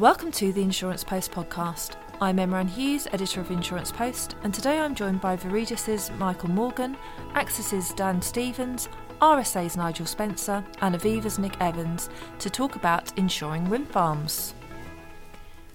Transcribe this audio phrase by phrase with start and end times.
[0.00, 1.96] Welcome to the Insurance Post podcast.
[2.22, 6.48] I'm Emma Ann Hughes, editor of Insurance Post, and today I'm joined by Viridis' Michael
[6.48, 6.96] Morgan,
[7.34, 8.88] Axis' Dan Stevens,
[9.20, 12.08] RSA's Nigel Spencer, and Aviva's Nick Evans
[12.38, 14.54] to talk about insuring wind farms.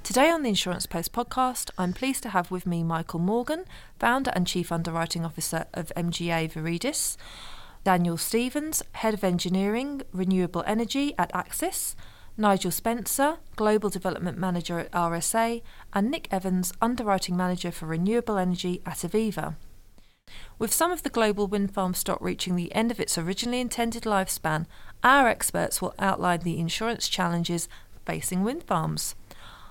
[0.01, 3.65] Today on the Insurance Post podcast, I'm pleased to have with me Michael Morgan,
[3.99, 7.15] founder and chief underwriting officer of MGA Viridis,
[7.83, 11.95] Daniel Stevens, head of engineering, renewable energy at Axis,
[12.37, 15.61] Nigel Spencer, Global Development Manager at RSA,
[15.93, 19.55] and Nick Evans, Underwriting Manager for Renewable Energy at Aviva.
[20.59, 24.03] With some of the global wind farm stock reaching the end of its originally intended
[24.03, 24.65] lifespan,
[25.01, 27.69] our experts will outline the insurance challenges
[28.05, 29.15] facing wind farms.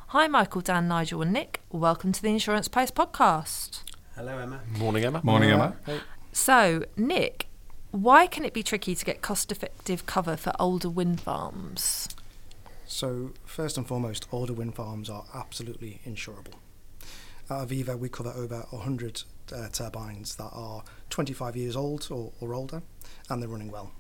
[0.09, 1.61] Hi, Michael, Dan, Nigel, and Nick.
[1.71, 3.83] Welcome to the Insurance Post podcast.
[4.17, 4.61] Hello, Emma.
[4.79, 5.21] Morning, Emma.
[5.23, 5.77] Morning, Emma.
[6.33, 7.47] So, Nick,
[7.91, 12.09] why can it be tricky to get cost effective cover for older wind farms?
[12.95, 16.55] So, first and foremost, older wind farms are absolutely insurable.
[17.51, 22.55] At Aviva, we cover over 100 uh, turbines that are 25 years old or, or
[22.55, 22.83] older,
[23.29, 23.91] and they're running well.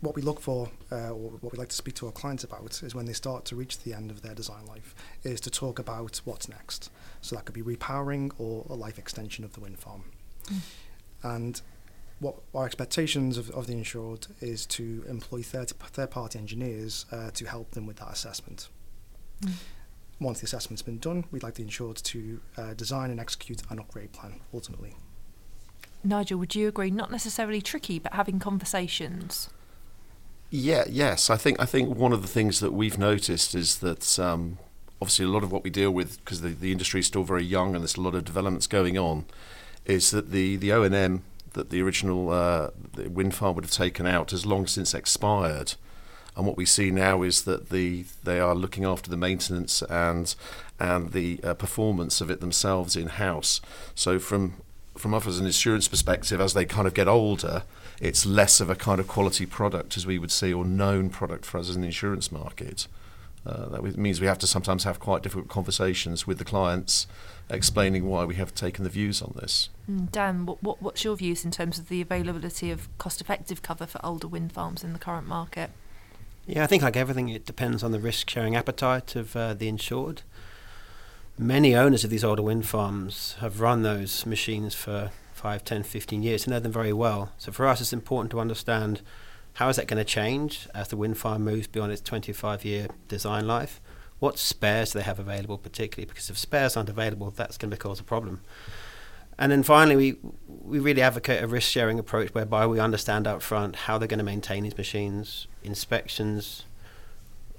[0.00, 2.82] What we look for, uh, or what we like to speak to our clients about,
[2.82, 5.78] is when they start to reach the end of their design life, is to talk
[5.78, 6.90] about what's next.
[7.20, 10.04] So that could be repowering or a life extension of the wind farm.
[10.46, 10.60] Mm.
[11.22, 11.60] And
[12.18, 17.30] what our expectations of, of the insured is to employ third, third party engineers uh,
[17.32, 18.68] to help them with that assessment.
[19.42, 19.52] Mm.
[20.18, 23.78] Once the assessment's been done, we'd like the insured to uh, design and execute an
[23.78, 24.96] upgrade plan ultimately.
[26.02, 26.90] Nigel, would you agree?
[26.90, 29.50] Not necessarily tricky, but having conversations.
[30.48, 31.28] Yeah, yes.
[31.28, 34.58] I think I think one of the things that we've noticed is that um,
[35.02, 37.44] obviously a lot of what we deal with because the, the industry is still very
[37.44, 39.26] young and there's a lot of developments going on,
[39.84, 41.24] is that the the O and M
[41.56, 45.74] that the original uh, the wind farm would have taken out has long since expired.
[46.36, 50.34] And what we see now is that the they are looking after the maintenance and
[50.78, 53.60] and the uh, performance of it themselves in house.
[53.94, 54.54] So from
[54.96, 57.64] from us as an insurance perspective, as they kind of get older,
[58.00, 61.44] it's less of a kind of quality product as we would see or known product
[61.44, 62.86] for us as an insurance market.
[63.46, 67.06] Uh, that means we have to sometimes have quite difficult conversations with the clients,
[67.48, 69.68] explaining why we have taken the views on this.
[69.90, 73.86] Mm, Dan, what, what, what's your views in terms of the availability of cost-effective cover
[73.86, 75.70] for older wind farms in the current market?
[76.46, 80.22] Yeah, I think like everything, it depends on the risk-sharing appetite of uh, the insured.
[81.38, 86.22] Many owners of these older wind farms have run those machines for 5, 10, 15
[86.22, 87.32] years and know them very well.
[87.38, 89.02] So for us, it's important to understand
[89.56, 92.88] how is that going to change as the wind farm moves beyond its 25 year
[93.08, 93.80] design life?
[94.18, 96.06] What spares do they have available, particularly?
[96.06, 98.42] Because if spares aren't available, that's going to cause a problem.
[99.38, 100.16] And then finally, we,
[100.46, 104.18] we really advocate a risk sharing approach whereby we understand up front how they're going
[104.18, 106.64] to maintain these machines, inspections,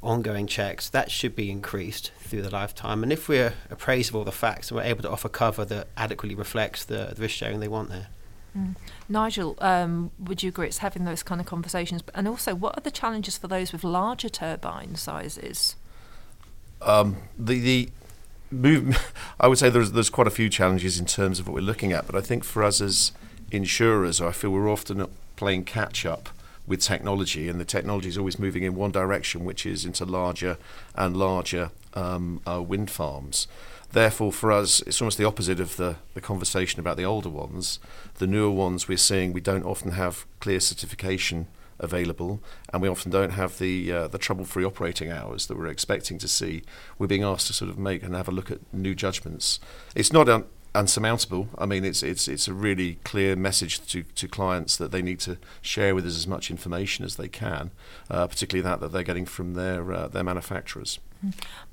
[0.03, 0.89] ongoing checks.
[0.89, 3.01] That should be increased through the lifetime.
[3.01, 5.87] And if we're appraised of all the facts and we're able to offer cover that
[5.97, 8.09] adequately reflects the, the risk sharing they want there.
[8.57, 8.75] Mm.
[9.07, 12.03] Nigel, um, would you agree it's having those kind of conversations?
[12.13, 15.75] And also, what are the challenges for those with larger turbine sizes?
[16.81, 17.89] Um, the the
[18.51, 21.61] move, I would say there's there's quite a few challenges in terms of what we're
[21.61, 23.11] looking at, but I think for us as
[23.51, 26.29] insurers, I feel we're often playing catch up
[26.65, 30.57] with technology, and the technology is always moving in one direction, which is into larger
[30.95, 33.47] and larger um, wind farms.
[33.91, 37.79] Therefore, for us, it's almost the opposite of the, the conversation about the older ones.
[38.15, 41.47] The newer ones we're seeing, we don't often have clear certification
[41.79, 42.41] available,
[42.73, 46.27] and we often don't have the uh, the trouble-free operating hours that we're expecting to
[46.27, 46.63] see.
[46.97, 49.59] We're being asked to sort of make and have a look at new judgments.
[49.95, 51.47] It's not un- unsurmountable.
[51.57, 55.19] I mean, it's it's it's a really clear message to, to clients that they need
[55.21, 57.71] to share with us as much information as they can,
[58.09, 60.99] uh, particularly that that they're getting from their uh, their manufacturers.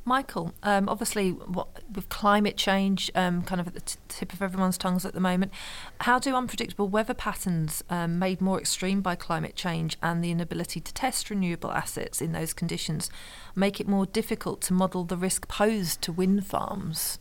[0.04, 4.42] Michael, um, obviously, what, with climate change um, kind of at the t- tip of
[4.42, 5.52] everyone's tongues at the moment,
[6.00, 10.80] how do unpredictable weather patterns um, made more extreme by climate change and the inability
[10.80, 13.10] to test renewable assets in those conditions
[13.54, 17.18] make it more difficult to model the risk posed to wind farms?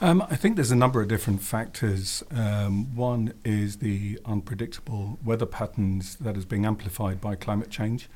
[0.00, 2.24] Um, I think there's a number of different factors.
[2.32, 8.08] Um, one is the unpredictable weather patterns that is being amplified by climate change.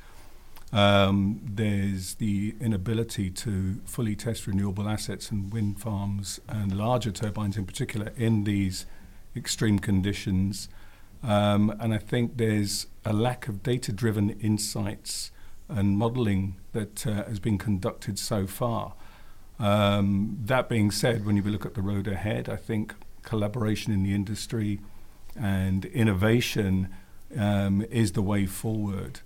[0.73, 7.55] Um, there's the inability to fully test renewable assets and wind farms and larger turbines
[7.57, 8.85] in particular in these
[9.35, 10.67] extreme conditions.
[11.23, 15.31] Um, and I think there's a lack of data driven insights
[15.69, 18.93] and modeling that uh, has been conducted so far.
[19.59, 22.93] Um, that being said, when you look at the road ahead, I think
[23.23, 24.79] collaboration in the industry
[25.35, 26.89] and innovation
[27.37, 29.21] um, is the way forward.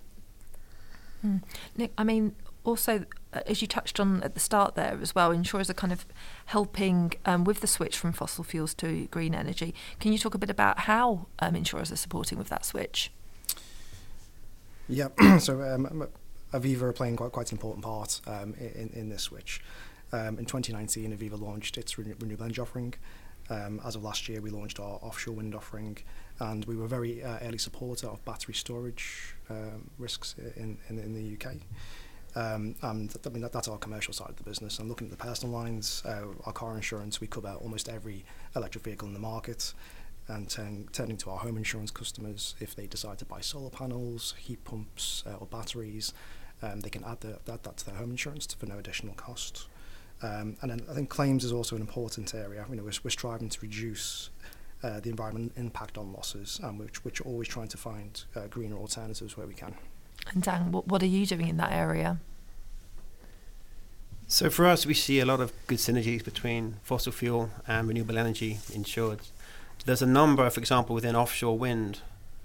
[1.24, 1.42] Mm.
[1.76, 2.34] Nick, I mean,
[2.64, 5.92] also, uh, as you touched on at the start there as well, insurers are kind
[5.92, 6.06] of
[6.46, 9.74] helping um, with the switch from fossil fuels to green energy.
[10.00, 13.10] Can you talk a bit about how um, insurers are supporting with that switch?
[14.88, 15.08] Yeah,
[15.38, 16.08] so um,
[16.52, 19.62] Aviva are playing quite, quite an important part um, in, in this switch.
[20.12, 22.94] Um, in 2019, Aviva launched its renewable energy offering.
[23.52, 25.98] Um, as of last year, we launched our offshore wind offering,
[26.40, 31.12] and we were very uh, early supporter of battery storage um, risks in, in, in
[31.12, 31.56] the UK.
[32.34, 34.78] Um, and I mean that, that's our commercial side of the business.
[34.78, 38.24] And looking at the personal lines, uh, our car insurance, we cover almost every
[38.56, 39.74] electric vehicle in the market.
[40.28, 44.34] And turn, turning to our home insurance customers, if they decide to buy solar panels,
[44.38, 46.14] heat pumps, uh, or batteries,
[46.62, 49.66] um, they can add, the, add that to their home insurance for no additional cost.
[50.22, 52.64] Um, and I think claims is also an important area.
[52.70, 54.30] You know, we're, we're striving to reduce
[54.82, 58.46] uh, the environmental impact on losses, and which which are always trying to find uh,
[58.48, 59.74] greener alternatives where we can.
[60.32, 62.18] And Dan, what, what are you doing in that area?
[64.28, 68.16] So for us, we see a lot of good synergies between fossil fuel and renewable
[68.16, 69.20] energy insured.
[69.84, 71.98] There's a number, for example, within offshore wind,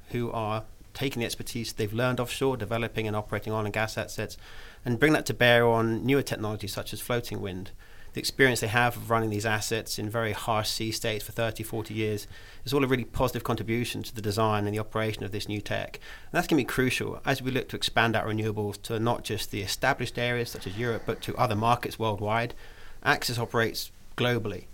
[0.10, 0.64] who are
[0.98, 4.36] taking the expertise they've learned offshore, developing and operating oil and gas assets,
[4.84, 7.70] and bring that to bear on newer technologies such as floating wind.
[8.14, 11.62] The experience they have of running these assets in very harsh sea states for 30,
[11.62, 12.26] 40 years
[12.66, 15.62] is all a really positive contribution to the design and the operation of this new
[15.62, 16.00] tech.
[16.26, 19.24] And that's going to be crucial as we look to expand our renewables to not
[19.24, 22.56] just the established areas such as Europe, but to other markets worldwide.
[23.04, 24.66] Axis operates globally.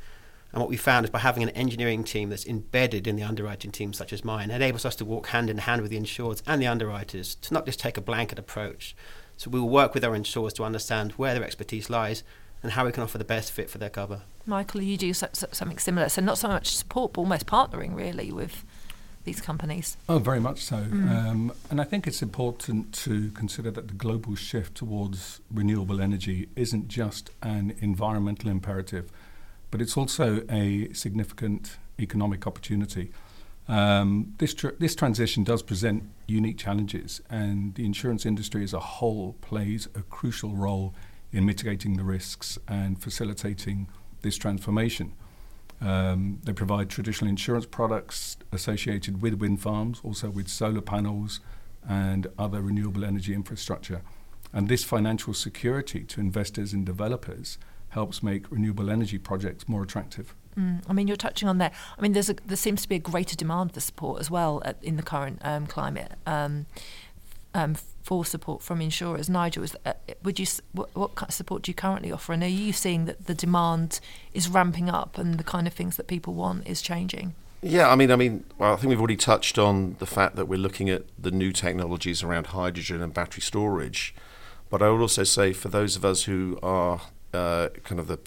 [0.53, 3.71] And what we found is by having an engineering team that's embedded in the underwriting
[3.71, 6.61] team, such as mine, enables us to walk hand in hand with the insurers and
[6.61, 8.95] the underwriters to not just take a blanket approach.
[9.35, 12.23] So we will work with our insurers to understand where their expertise lies
[12.61, 14.21] and how we can offer the best fit for their cover.
[14.45, 16.07] Michael, you do something similar.
[16.07, 18.63] So not so much support, but almost partnering really with
[19.23, 19.97] these companies.
[20.07, 20.77] Oh, very much so.
[20.77, 21.09] Mm.
[21.09, 26.49] Um, and I think it's important to consider that the global shift towards renewable energy
[26.55, 29.11] isn't just an environmental imperative
[29.73, 33.11] but it's also a significant economic opportunity.
[33.67, 38.79] Um, this, tr- this transition does present unique challenges, and the insurance industry as a
[38.79, 40.93] whole plays a crucial role
[41.31, 43.87] in mitigating the risks and facilitating
[44.21, 45.13] this transformation.
[45.81, 51.39] Um, they provide traditional insurance products associated with wind farms, also with solar panels
[51.89, 54.03] and other renewable energy infrastructure.
[54.53, 57.57] And this financial security to investors and developers
[57.93, 60.35] helps make renewable energy projects more attractive.
[60.57, 61.73] Mm, I mean, you're touching on that.
[61.97, 64.61] I mean, there's a, there seems to be a greater demand for support as well
[64.65, 66.65] at, in the current um, climate um,
[67.53, 69.29] um, for support from insurers.
[69.29, 69.93] Nigel, is, uh,
[70.23, 72.33] would you what, what kind of support do you currently offer?
[72.33, 73.99] And are you seeing that the demand
[74.33, 77.33] is ramping up and the kind of things that people want is changing?
[77.61, 80.47] Yeah, I mean, I mean, well, I think we've already touched on the fact that
[80.47, 84.13] we're looking at the new technologies around hydrogen and battery storage.
[84.69, 87.01] But I would also say for those of us who are
[87.33, 88.19] uh, kind of the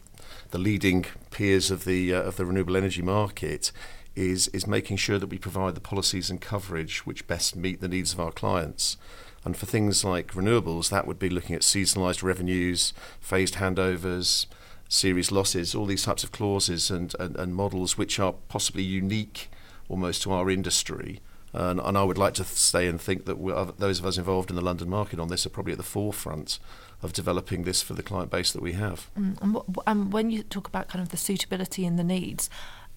[0.51, 3.73] the leading peers of the uh, of the renewable energy market
[4.15, 7.89] is is making sure that we provide the policies and coverage which best meet the
[7.89, 8.97] needs of our clients.
[9.45, 14.47] And for things like renewables, that would be looking at seasonalised revenues, phased handovers,
[14.89, 19.49] series losses, all these types of clauses and, and, and models which are possibly unique
[19.89, 21.21] almost to our industry.
[21.57, 24.57] And, and I would like to say and think that those of us involved in
[24.57, 26.59] the London market on this are probably at the forefront
[27.03, 29.11] of developing this for the client base that we have.
[29.19, 32.51] Mm, and, what, and when you talk about kind of the suitability and the needs,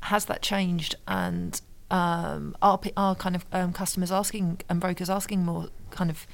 [0.03, 0.95] has that changed?
[1.07, 1.61] And
[1.91, 6.27] um, are, are kind of um, customers asking and brokers asking more kind of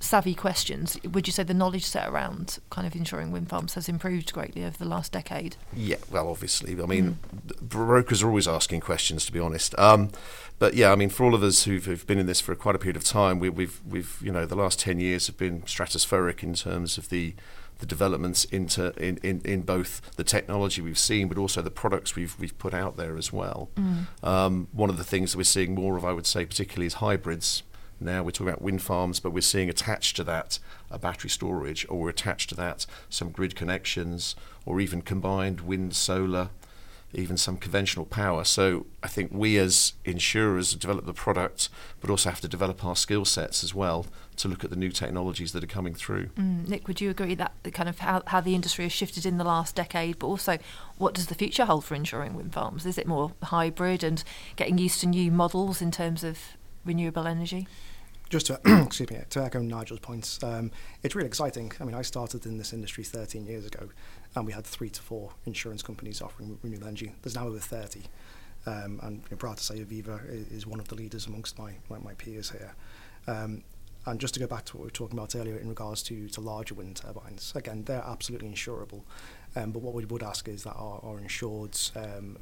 [0.00, 3.88] savvy questions, would you say the knowledge set around kind of insuring wind farms has
[3.88, 5.56] improved greatly over the last decade?
[5.74, 6.72] Yeah, well, obviously.
[6.80, 7.60] I mean, mm.
[7.60, 9.78] brokers are always asking questions, to be honest.
[9.78, 10.10] Um,
[10.58, 12.74] but yeah, I mean, for all of us who've, who've, been in this for quite
[12.74, 15.62] a period of time, we, we've, we've, you know, the last 10 years have been
[15.62, 17.34] stratospheric in terms of the
[17.80, 22.14] the developments into in, in, in both the technology we've seen, but also the products
[22.14, 23.68] we've we've put out there as well.
[23.74, 24.06] Mm.
[24.22, 26.94] Um, one of the things that we're seeing more of, I would say, particularly is
[26.94, 27.64] hybrids
[28.00, 30.58] now we're talking about wind farms, but we're seeing attached to that
[30.90, 34.36] a battery storage, or we're attached to that some grid connections,
[34.66, 36.50] or even combined wind, solar,
[37.14, 38.44] even some conventional power.
[38.44, 41.68] So I think we as insurers develop the product,
[42.00, 44.90] but also have to develop our skill sets as well to look at the new
[44.90, 46.26] technologies that are coming through.
[46.36, 49.38] Mm, Nick, would you agree that kind of how, how the industry has shifted in
[49.38, 50.58] the last decade, but also
[50.98, 52.84] what does the future hold for insuring wind farms?
[52.84, 54.22] Is it more hybrid and
[54.56, 56.38] getting used to new models in terms of
[56.84, 57.66] renewable energy?
[58.30, 60.70] just to excuse me to echo Nigel's points, um,
[61.02, 61.72] it's really exciting.
[61.80, 63.90] I mean, I started in this industry 13 years ago,
[64.34, 67.12] and we had three to four insurance companies offering renewable energy.
[67.22, 68.02] There's now over 30,
[68.66, 71.98] um, and I'm proud to say Aviva is one of the leaders amongst my my,
[71.98, 72.74] my peers here.
[73.26, 73.62] Um,
[74.06, 76.28] and just to go back to what we were talking about earlier in regards to,
[76.28, 79.00] to larger wind turbines, again, they're absolutely insurable.
[79.56, 82.36] Um, but what we would ask is that our, our insureds um,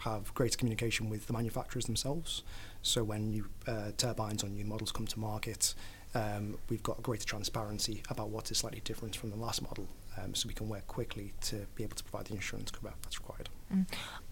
[0.00, 2.42] have greater communication with the manufacturers themselves.
[2.82, 5.74] So when new uh, turbines or new models come to market,
[6.14, 9.86] um, we've got greater transparency about what is slightly different from the last model,
[10.16, 13.18] um, so we can work quickly to be able to provide the insurance cover that's
[13.18, 13.48] required.
[13.72, 13.86] Mm.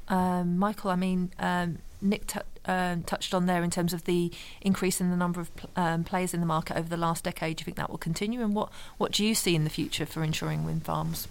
[0.09, 4.33] Um, Michael, I mean, um, Nick t- um, touched on there in terms of the
[4.61, 7.57] increase in the number of pl- um, players in the market over the last decade.
[7.57, 8.41] Do you think that will continue?
[8.41, 11.27] And what, what do you see in the future for insuring wind farms?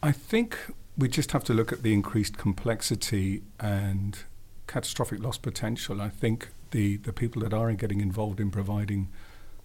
[0.00, 0.56] I think
[0.98, 4.18] we just have to look at the increased complexity and
[4.66, 6.02] catastrophic loss potential.
[6.02, 9.08] I think the, the people that are getting involved in providing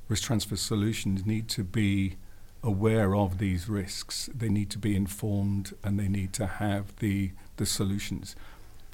[0.08, 2.18] risk transfer solutions need to be
[2.62, 4.30] aware of these risks.
[4.34, 8.36] They need to be informed and they need to have the, the solutions.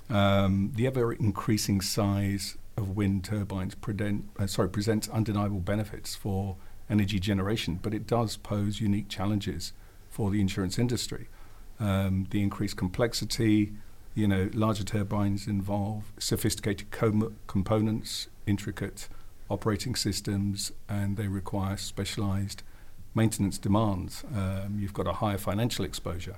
[0.10, 6.55] Um, the ever increasing size of wind turbines present, uh, sorry, presents undeniable benefits for
[6.89, 9.74] energy generation, but it does pose unique challenges
[10.10, 11.27] for the insurance industry.
[11.80, 13.74] Um, the increased complexity,
[14.14, 19.08] you know, larger turbines involve sophisticated com- components, intricate
[19.50, 22.64] operating systems, and they require specialized
[23.16, 24.24] maintenance demands.
[24.36, 26.38] Um, you've got a higher financial exposure.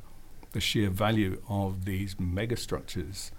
[0.52, 3.32] The sheer value of these megastructures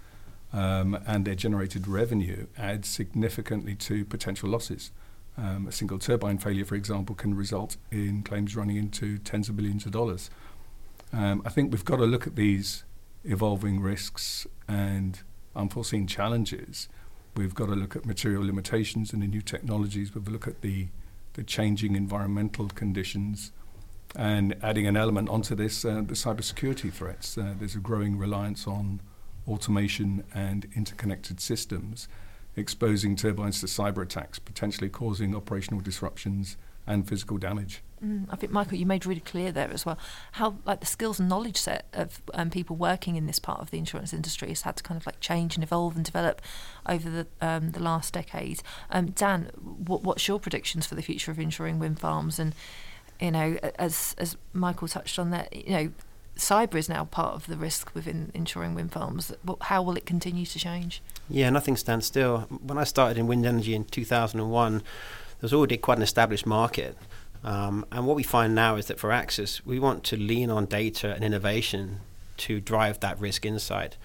[0.51, 4.91] um, and their generated revenue adds significantly to potential losses.
[5.35, 9.55] Um, a single turbine failure, for example, can result in claims running into tens of
[9.55, 10.29] billions of dollars.
[11.13, 12.83] Um, I think we've got to look at these
[13.23, 15.19] evolving risks and
[15.55, 16.89] unforeseen challenges.
[17.37, 20.15] We've got to look at material limitations and the new technologies.
[20.15, 20.87] We've look at the,
[21.33, 23.51] the changing environmental conditions
[24.15, 27.37] and adding an element onto this, uh, the cybersecurity threats.
[27.37, 28.99] Uh, there's a growing reliance on
[29.47, 32.07] automation and interconnected systems,
[32.55, 37.83] exposing turbines to cyber attacks, potentially causing operational disruptions and physical damage.
[38.03, 39.97] Mm, I think Michael, you made really clear there as well
[40.33, 43.71] how like the skills and knowledge set of um, people working in this part of
[43.71, 46.41] the insurance industry has had to kind of like change and evolve and develop
[46.87, 48.61] over the um, the last decade.
[48.89, 52.39] Um, Dan, what, what's your predictions for the future of insuring wind farms?
[52.39, 52.53] And
[53.21, 55.91] you know, as as Michael touched on that, you know,
[56.37, 59.31] cyber is now part of the risk within insuring wind farms.
[59.61, 61.01] How will it continue to change?
[61.29, 62.41] Yeah, nothing stands still.
[62.61, 64.83] When I started in wind energy in 2001, there
[65.41, 66.97] was already quite an established market.
[67.43, 70.65] Um, and what we find now is that for Axis, we want to lean on
[70.65, 71.99] data and innovation
[72.37, 73.97] to drive that risk insight.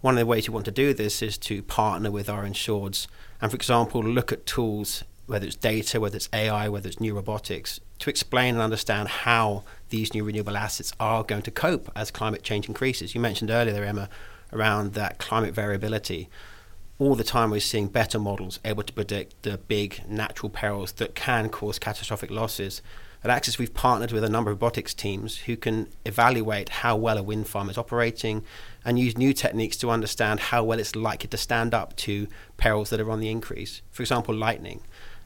[0.00, 3.06] One of the ways we want to do this is to partner with our insureds
[3.40, 7.14] and, for example, look at tools, whether it's data, whether it's AI, whether it's new
[7.14, 12.10] robotics, to explain and understand how these new renewable assets are going to cope as
[12.10, 13.14] climate change increases.
[13.14, 14.08] You mentioned earlier, Emma,
[14.52, 16.28] around that climate variability
[16.98, 21.14] all the time we're seeing better models able to predict the big natural perils that
[21.14, 22.82] can cause catastrophic losses.
[23.24, 27.18] At Axis, we've partnered with a number of robotics teams who can evaluate how well
[27.18, 28.44] a wind farm is operating
[28.84, 32.90] and use new techniques to understand how well it's likely to stand up to perils
[32.90, 33.80] that are on the increase.
[33.90, 34.82] For example, lightning.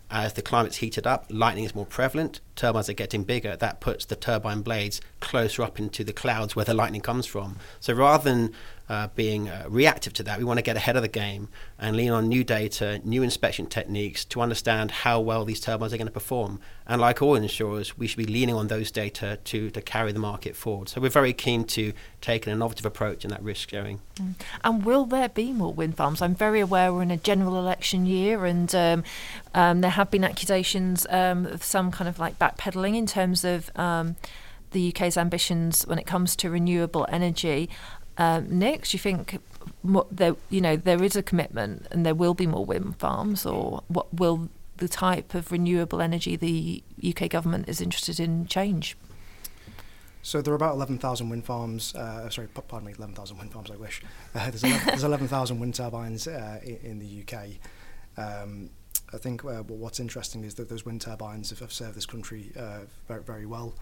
[0.09, 3.57] As the climate's heated up, lightning is more prevalent, turbines are getting bigger.
[3.57, 7.57] That puts the turbine blades closer up into the clouds where the lightning comes from.
[7.81, 8.53] So rather than
[8.89, 10.39] uh, being uh, reactive to that.
[10.39, 13.67] We want to get ahead of the game and lean on new data, new inspection
[13.67, 16.61] techniques to understand how well these turbines are going to perform.
[16.87, 20.21] And like all insurers, we should be leaning on those data to, to carry the
[20.21, 20.89] market forward.
[20.89, 24.01] So we're very keen to take an innovative approach in that risk sharing.
[24.17, 24.35] Mm.
[24.63, 26.23] And will there be more wind farms?
[26.23, 29.05] I'm very aware we're in a general election year and um,
[29.53, 33.71] um, there have been accusations um, of some kind of like backpedaling in terms of
[33.77, 34.15] um,
[34.71, 37.69] the UK's ambitions when it comes to renewable energy.
[38.19, 39.41] Um, you think
[40.11, 43.83] there, you know, there is a commitment and there will be more wind farms, or
[43.89, 48.97] what will the type of renewable energy the UK government is interested in change?
[50.23, 51.95] So there are about 11,000 wind farms.
[51.95, 53.71] Uh, sorry, pardon me, 11,000 wind farms.
[53.71, 54.03] I wish
[54.35, 57.47] uh, there's 11, 11,000 wind turbines uh, in, in, the UK.
[58.17, 58.71] Um,
[59.15, 62.51] I think uh, what's interesting is that those wind turbines have, have served this country
[62.59, 63.75] uh, very, very well.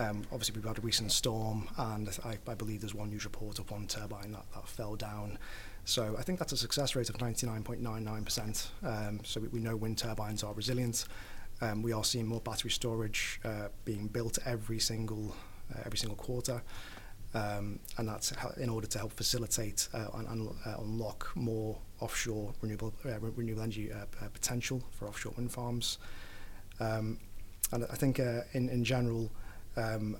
[0.00, 3.58] Um, obviously, we've had a recent storm, and I, I believe there's one news report
[3.58, 5.38] of one turbine that, that fell down.
[5.84, 8.66] So I think that's a success rate of 99.99%.
[8.82, 11.04] Um, so we, we know wind turbines are resilient.
[11.60, 15.36] Um, we are seeing more battery storage uh, being built every single
[15.74, 16.62] uh, every single quarter,
[17.34, 22.54] um, and that's in order to help facilitate uh, and, and uh, unlock more offshore
[22.62, 25.98] renewable uh, renewable energy uh, uh, potential for offshore wind farms.
[26.80, 27.18] Um,
[27.72, 29.30] and I think uh, in in general,
[29.76, 30.16] um,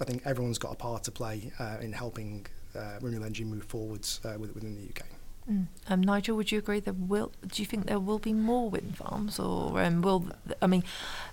[0.00, 3.64] I think everyone's got a part to play uh, in helping uh, renewable energy move
[3.64, 5.06] forwards uh, within the UK.
[5.50, 5.66] Mm.
[5.88, 7.32] Um, Nigel, would you agree there will?
[7.46, 10.26] Do you think there will be more wind farms, or um, will?
[10.60, 10.84] I mean,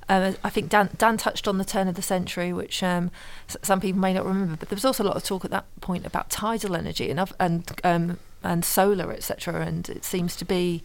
[0.07, 3.11] uh, I think Dan, Dan touched on the turn of the century, which um,
[3.49, 5.51] s- some people may not remember, but there was also a lot of talk at
[5.51, 9.65] that point about tidal energy and and um, and solar, etc.
[9.65, 10.81] And it seems to be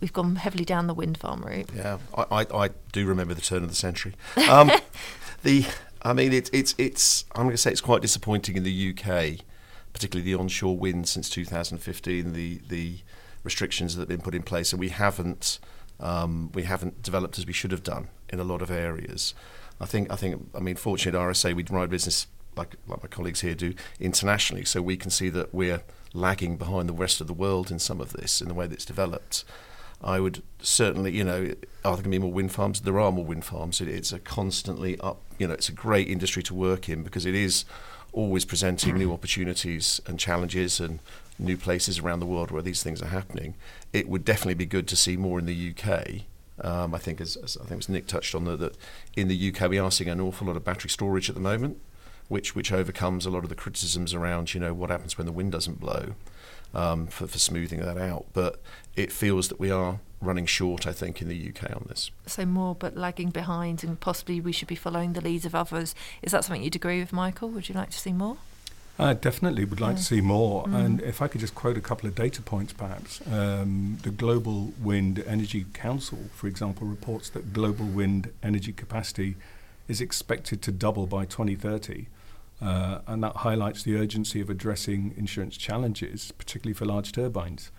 [0.00, 1.68] we've gone heavily down the wind farm route.
[1.76, 4.14] Yeah, I, I, I do remember the turn of the century.
[5.42, 5.66] The,
[6.02, 7.24] I mean, it's it's it's.
[7.34, 9.44] I'm going to say it's quite disappointing in the UK,
[9.92, 12.32] particularly the onshore wind since 2015.
[12.32, 12.98] The the
[13.44, 15.58] restrictions that have been put in place, and we haven't
[16.00, 19.34] um, we haven't developed as we should have done in a lot of areas.
[19.80, 23.08] I think I think I mean, fortunately at RSA we ride business like like my
[23.08, 25.82] colleagues here do internationally, so we can see that we're
[26.14, 28.84] lagging behind the rest of the world in some of this in the way that's
[28.84, 29.44] developed.
[30.02, 31.54] I would certainly, you know,
[31.84, 32.80] are there going to be more wind farms?
[32.80, 33.80] There are more wind farms.
[33.80, 37.26] It, it's a constantly up, you know, it's a great industry to work in because
[37.26, 37.64] it is
[38.12, 41.00] always presenting new opportunities and challenges and
[41.38, 43.54] new places around the world where these things are happening.
[43.92, 46.22] It would definitely be good to see more in the UK.
[46.60, 48.76] Um, I think, as, as I think was Nick touched on, that, that
[49.16, 51.80] in the UK we are seeing an awful lot of battery storage at the moment,
[52.28, 55.32] which which overcomes a lot of the criticisms around, you know, what happens when the
[55.32, 56.14] wind doesn't blow
[56.74, 58.26] um, for, for smoothing that out.
[58.32, 58.60] But
[58.96, 62.10] it feels that we are running short, I think, in the UK on this.
[62.26, 65.94] So more, but lagging behind, and possibly we should be following the leads of others.
[66.22, 67.48] Is that something you'd agree with, Michael?
[67.50, 68.36] Would you like to see more?
[68.98, 69.96] I definitely would like Yeah.
[69.96, 70.64] to see more.
[70.66, 70.84] Mm.
[70.84, 73.20] And if I could just quote a couple of data points, perhaps.
[73.26, 79.34] Um, the Global Wind Energy Council, for example, reports that global wind energy capacity
[79.88, 82.06] is expected to double by 2030.
[82.60, 87.72] Uh, and that highlights the urgency of addressing insurance challenges, particularly for large turbines.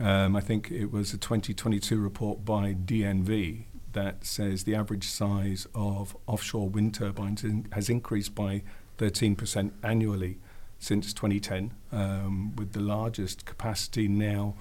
[0.00, 5.66] Um, I think it was a 2022 report by DNV that says the average size
[5.74, 8.62] of offshore wind turbines in, has increased by
[8.98, 10.38] 13% annually
[10.78, 14.54] since 2010, um, with the largest capacity now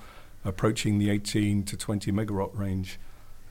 [0.45, 2.99] approaching the 18 to 20 megawatt range.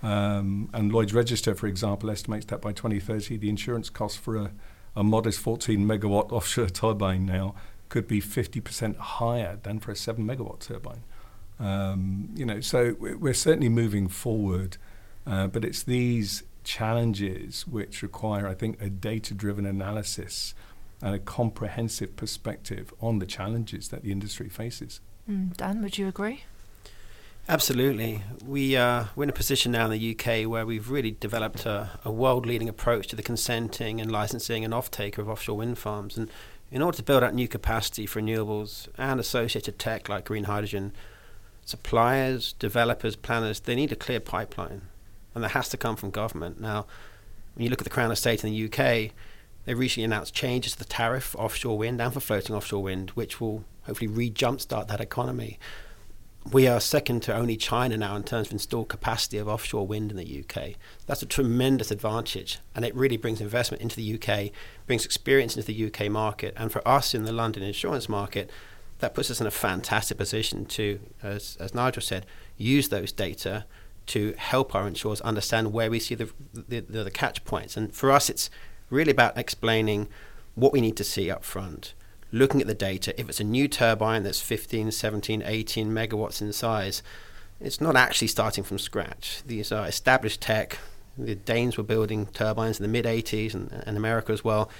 [0.03, 4.51] Um, and Lloyd's Register, for example, estimates that by 2030, the insurance cost for a,
[4.95, 7.55] a modest 14 megawatt offshore turbine now
[7.89, 11.03] could be 50% higher than for a 7 megawatt turbine.
[11.59, 14.77] Um, you know, so we- we're certainly moving forward,
[15.27, 20.55] uh, but it's these challenges which require, I think, a data-driven analysis
[21.01, 25.01] and a comprehensive perspective on the challenges that the industry faces.
[25.29, 26.45] Mm, Dan, would you agree?
[27.49, 28.23] Absolutely.
[28.47, 31.91] We, uh, we're in a position now in the UK where we've really developed a,
[32.05, 36.17] a world leading approach to the consenting and licensing and off-take of offshore wind farms.
[36.17, 36.31] And
[36.71, 40.93] in order to build out new capacity for renewables and associated tech like green hydrogen,
[41.65, 44.83] suppliers, developers, planners, they need a clear pipeline.
[45.35, 46.61] And that has to come from government.
[46.61, 46.87] Now,
[47.55, 49.13] when you look at the Crown Estate in the UK,
[49.65, 53.11] they recently announced changes to the tariff for offshore wind and for floating offshore wind,
[53.11, 55.59] which will hopefully re jumpstart that economy
[56.51, 60.11] we are second to only China now in terms of installed capacity of offshore wind
[60.11, 60.75] in the UK.
[61.07, 64.51] That's a tremendous advantage, and it really brings investment into the UK,
[64.87, 68.51] brings experience into the UK market, and for us in the London insurance market,
[68.99, 72.27] that puts us in a fantastic position to, as, as Nigel said,
[72.57, 73.65] use those data
[74.07, 77.77] to help our insurers understand where we see the, the, the, the catch points.
[77.77, 78.51] And for us, it's
[78.91, 80.09] really about explaining
[80.55, 81.95] what we need to see up front
[82.33, 86.53] looking at the data, if it's a new turbine that's 15, 17, 18 megawatts in
[86.53, 87.03] size,
[87.61, 89.43] it's not actually starting from scratch.
[89.47, 90.79] These are established tech.
[91.17, 94.71] The Danes were building turbines in the mid 80s and, and America as well.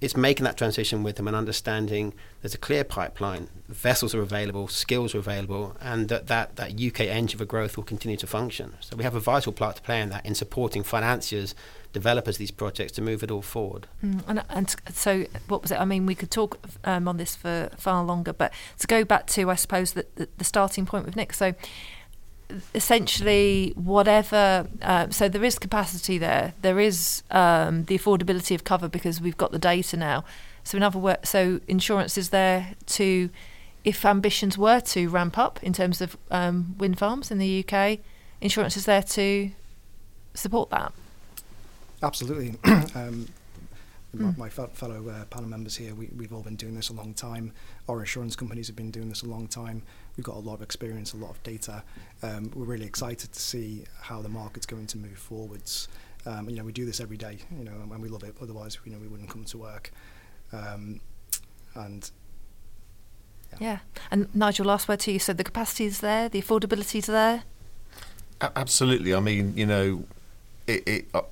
[0.00, 4.68] It's making that transition with them and understanding there's a clear pipeline, vessels are available,
[4.68, 8.74] skills are available, and that, that, that UK engine for growth will continue to function.
[8.80, 11.52] So we have a vital part to play in that in supporting financiers,
[11.92, 13.88] developers these projects to move it all forward.
[14.04, 15.80] Mm, and, and so, what was it?
[15.80, 19.26] I mean, we could talk um, on this for far longer, but to go back
[19.28, 21.32] to, I suppose, the, the, the starting point with Nick.
[21.32, 21.54] So,
[22.74, 24.66] essentially, whatever.
[24.82, 26.54] Uh, so there is capacity there.
[26.62, 30.24] There is um, the affordability of cover because we've got the data now.
[30.64, 33.30] So in other words, so insurance is there to,
[33.84, 38.00] if ambitions were to ramp up in terms of um, wind farms in the UK,
[38.40, 39.50] insurance is there to
[40.34, 40.92] support that.
[42.02, 42.54] Absolutely.
[42.94, 43.28] um,
[44.12, 47.12] my, my fellow uh, panel members here, we, we've all been doing this a long
[47.14, 47.52] time.
[47.88, 49.82] Our insurance companies have been doing this a long time.
[50.16, 51.82] We've got a lot of experience, a lot of data.
[52.22, 55.88] Um, we're really excited to see how the market's going to move forwards.
[56.26, 58.34] Um, you know, we do this every day, you know, and we love it.
[58.40, 59.90] Otherwise, you know, we wouldn't come to work.
[60.52, 61.00] Um,
[61.74, 62.10] and
[63.60, 63.78] Yeah.
[64.10, 65.18] And Nigel, last word to you.
[65.18, 67.44] So the capacity is there, the affordability is there.
[68.40, 69.14] A- absolutely.
[69.14, 70.04] I mean, you know,
[70.66, 71.22] it, it uh,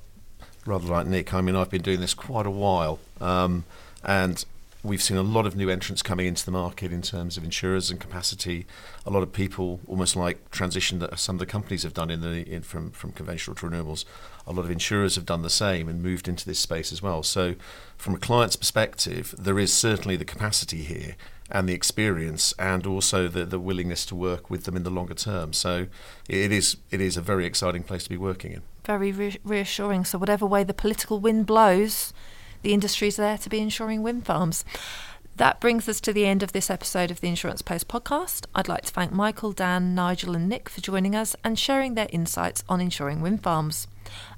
[0.67, 1.33] rather like Nick.
[1.33, 3.63] I mean, I've been doing this quite a while, um,
[4.03, 4.43] and
[4.83, 7.89] we've seen a lot of new entrants coming into the market in terms of insurers
[7.89, 8.65] and capacity.
[9.05, 12.21] A lot of people, almost like transition that some of the companies have done in
[12.21, 14.05] the in, from from conventional to renewables.
[14.45, 17.23] A lot of insurers have done the same and moved into this space as well.
[17.23, 17.55] So,
[17.97, 21.15] from a client's perspective, there is certainly the capacity here
[21.49, 25.13] and the experience, and also the the willingness to work with them in the longer
[25.13, 25.53] term.
[25.53, 25.87] So,
[26.27, 28.61] it is it is a very exciting place to be working in.
[28.87, 30.05] Very re- reassuring.
[30.05, 32.13] So, whatever way the political wind blows
[32.61, 34.63] the industry is there to be insuring wind farms.
[35.35, 38.45] That brings us to the end of this episode of the Insurance Post podcast.
[38.55, 42.07] I'd like to thank Michael, Dan, Nigel, and Nick for joining us and sharing their
[42.13, 43.87] insights on insuring wind farms.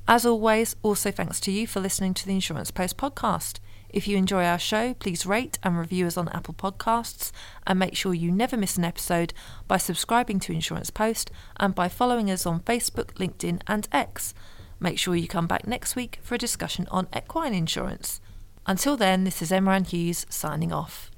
[0.07, 3.59] As always, also thanks to you for listening to the Insurance Post podcast.
[3.91, 7.32] If you enjoy our show, please rate and review us on Apple Podcasts
[7.65, 9.34] and make sure you never miss an episode
[9.67, 14.34] by subscribing to Insurance Post and by following us on Facebook, LinkedIn, and X.
[14.80, 18.21] Make sure you come back next week for a discussion on equine insurance.
[18.67, 21.10] Until then, this is Emma Ann Hughes signing off.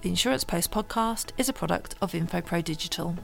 [0.00, 3.16] The Insurance Post podcast is a product of InfoPro Digital.